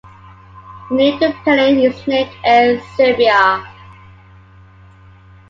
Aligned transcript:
The 0.89 0.95
new 0.95 1.19
company 1.19 1.85
is 1.85 2.07
named 2.07 2.31
Air 2.43 2.81
Serbia. 2.97 3.63